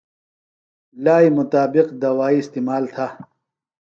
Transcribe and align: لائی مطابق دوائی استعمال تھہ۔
لائی 1.03 1.29
مطابق 1.37 1.87
دوائی 2.01 2.37
استعمال 2.41 2.83
تھہ۔ 2.93 3.07